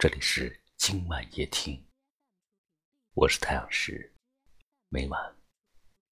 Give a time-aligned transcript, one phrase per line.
[0.00, 1.78] 这里是今晚夜听，
[3.12, 4.10] 我是太阳石，
[4.88, 5.36] 每晚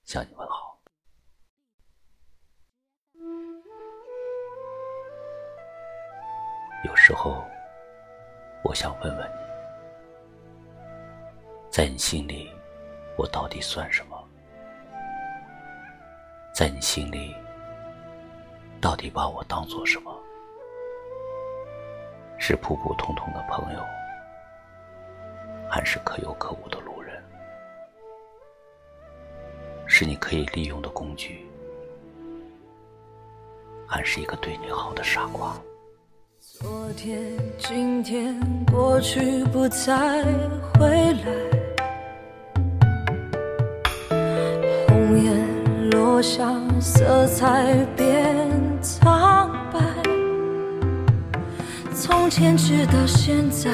[0.05, 0.79] 向你问好。
[6.85, 7.43] 有时候，
[8.63, 9.39] 我想问问你，
[11.73, 12.53] 在你心里，
[13.17, 14.29] 我到底算什么？
[16.55, 17.35] 在你心里，
[18.83, 20.18] 到底把我当做什么？
[22.51, 23.81] 是普普通通的朋友，
[25.69, 27.23] 还是可有可无的路人？
[29.87, 31.47] 是你可以利用的工具，
[33.87, 35.61] 还是一个对你好的傻瓜？
[36.41, 37.21] 昨天、
[37.59, 38.35] 今天、
[38.73, 40.25] 过去不再
[40.73, 41.27] 回来，
[44.89, 45.31] 红叶
[45.91, 47.85] 落下，色彩
[51.95, 53.71] 从前直到现在，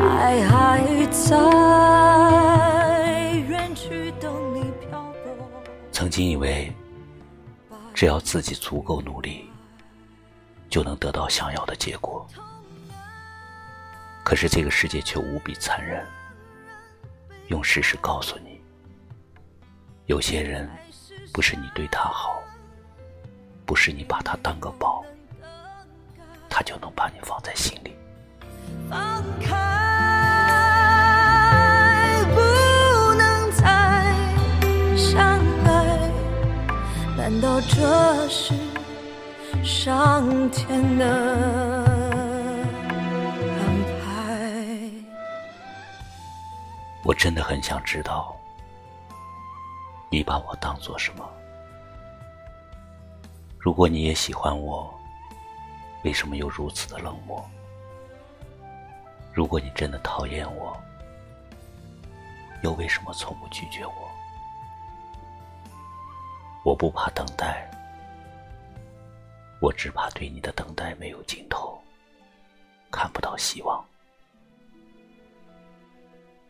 [0.00, 1.36] 爱还在，
[3.48, 5.62] 远去等你漂泊。
[5.92, 6.72] 曾经以为，
[7.92, 9.50] 只要自己足够努力，
[10.68, 12.26] 就能得到想要的结果。
[14.24, 16.06] 可是这个世界却无比残忍，
[17.48, 18.60] 用事实告诉你：
[20.06, 20.68] 有些人
[21.32, 22.42] 不是你对他好，
[23.66, 24.99] 不是你把他当个宝。
[27.00, 27.96] 把你放在心里。
[28.90, 29.56] 放开，
[32.34, 34.14] 不能再
[34.94, 36.10] 相爱，
[37.16, 38.52] 难道这是
[39.64, 41.06] 上天的
[43.56, 43.64] 安
[44.04, 44.06] 排？
[47.02, 48.36] 我真的很想知道，
[50.10, 51.26] 你把我当做什么？
[53.58, 54.99] 如果你也喜欢我。
[56.02, 57.44] 为什么又如此的冷漠？
[59.32, 60.76] 如果你真的讨厌我，
[62.62, 64.10] 又为什么从不拒绝我？
[66.64, 67.70] 我不怕等待，
[69.60, 71.80] 我只怕对你的等待没有尽头，
[72.90, 73.82] 看不到希望。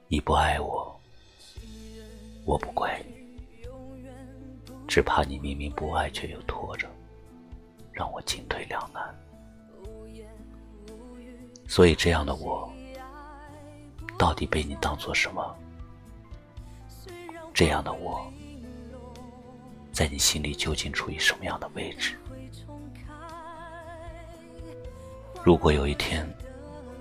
[0.09, 1.01] 你不爱我，
[2.45, 3.15] 我不怪你，
[4.89, 6.89] 只怕你明明不爱却又拖着，
[7.93, 9.15] 让我进退两难。
[11.71, 12.69] 所以，这样的我，
[14.19, 15.57] 到底被你当做什么？
[17.55, 18.29] 这样的我，
[19.93, 22.19] 在你心里究竟处于什么样的位置？
[25.45, 26.29] 如果有一天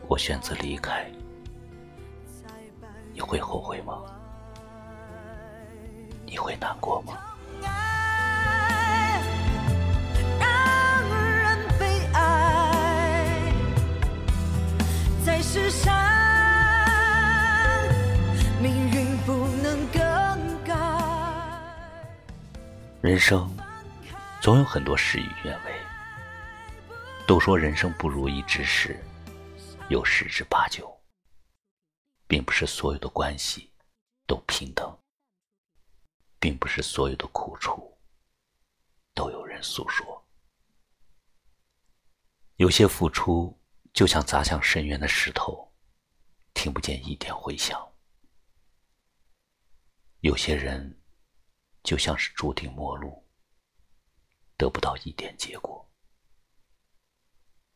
[0.08, 1.12] 我选择离开，
[3.12, 4.04] 你会后悔吗？
[6.28, 7.18] 你会难过吗？
[23.30, 23.48] 生
[24.42, 25.72] 总有很多事与愿违。
[27.28, 29.00] 都说人生不如意之事
[29.88, 31.00] 有十之八九，
[32.26, 33.72] 并不是所有的关系
[34.26, 34.98] 都平等，
[36.40, 37.96] 并不是所有的苦楚
[39.14, 40.26] 都有人诉说。
[42.56, 43.56] 有些付出。
[43.92, 45.74] 就像砸向深渊的石头，
[46.54, 47.76] 听不见一点回响。
[50.20, 50.99] 有些人
[51.84, 53.26] 就像是注定陌路，
[54.58, 55.90] 得不到一点结果。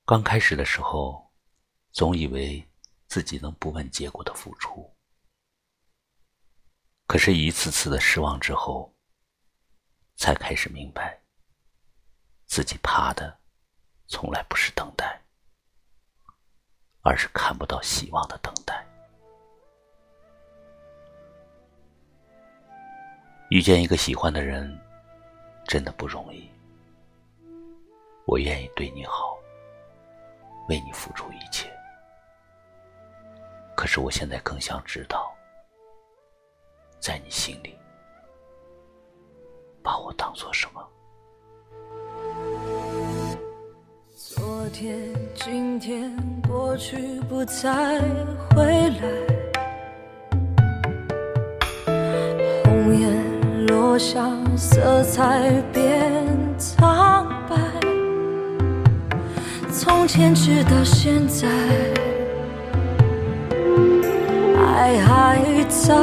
[0.06, 1.32] 刚开始的时候，
[1.92, 2.68] 总以为
[3.08, 4.96] 自己能不问结果的付出，
[7.08, 8.94] 可是，一次次的失望之后，
[10.16, 11.22] 才开始明白，
[12.46, 13.40] 自己怕的
[14.08, 15.22] 从来不是等待。
[17.06, 18.83] 而是看不到希望的等待。
[23.54, 24.76] 遇见一个喜欢的人，
[25.68, 26.50] 真的不容易。
[28.26, 29.38] 我愿意对你好，
[30.70, 31.72] 为你付出一切。
[33.76, 35.32] 可是我现在更想知道，
[37.00, 37.78] 在你心里，
[39.84, 40.84] 把我当做什么？
[44.16, 46.12] 昨天、今天、
[46.42, 48.00] 过去不再
[48.50, 49.43] 回来，
[53.94, 54.20] 多少，
[54.58, 56.26] 色彩变
[56.58, 57.56] 苍白。
[59.72, 61.48] 从前直到现在，
[64.58, 65.38] 爱还
[65.70, 65.94] 在，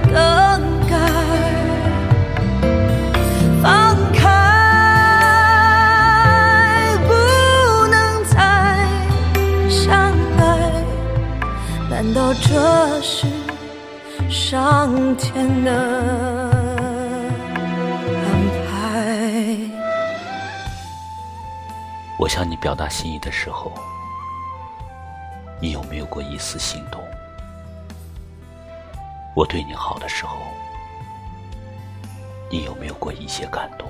[0.00, 0.10] 更
[0.88, 0.92] 改
[3.62, 4.18] 放开
[7.06, 7.08] 不
[7.88, 8.36] 能再
[9.68, 10.40] 相爱
[11.88, 13.26] 难道这是
[14.28, 15.72] 上天的
[18.10, 18.26] 安
[18.66, 18.68] 排？
[22.18, 23.72] 我向你表达心意的时候，
[25.60, 27.07] 你有没有过一丝心动？
[29.38, 30.36] 我对你好的时候，
[32.50, 33.88] 你有没有过一些感动？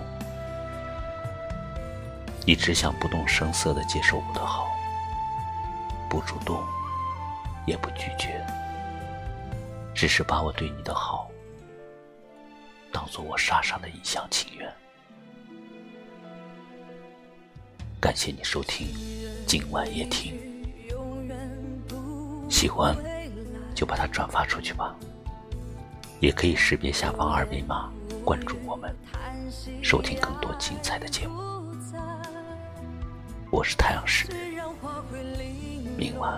[2.44, 4.68] 你只想不动声色的接受我的好，
[6.10, 6.62] 不主动，
[7.66, 8.44] 也不拒绝，
[9.94, 11.30] 只是把我对你的好
[12.92, 14.70] 当做我傻傻的一厢情愿。
[17.98, 18.88] 感谢你收听
[19.46, 20.38] 今晚夜听，
[22.50, 22.94] 喜欢
[23.74, 24.94] 就把它转发出去吧。
[26.20, 27.90] 也可以识别下方二维码
[28.24, 28.94] 关注我们，
[29.82, 31.38] 收听更多精彩的节目。
[33.50, 34.26] 我是太阳石，
[35.96, 36.36] 明晚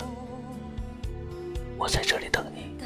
[1.77, 2.77] 我在这里等你。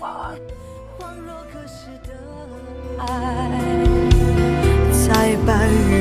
[0.00, 0.38] 晚安。
[5.08, 5.99] 在白云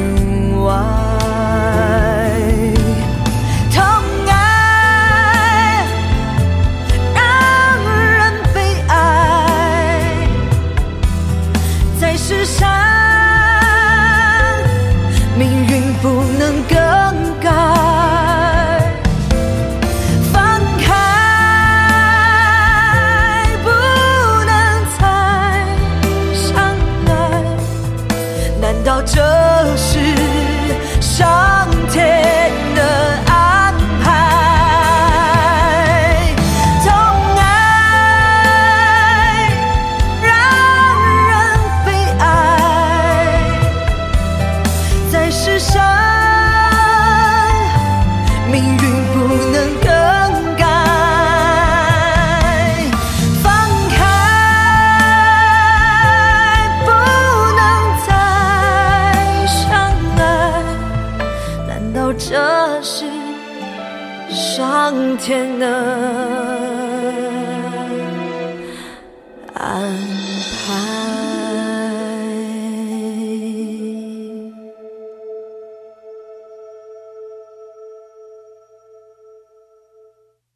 [65.19, 65.67] 天的
[69.53, 70.28] 安。